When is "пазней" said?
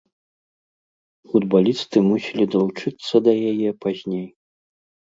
3.87-4.27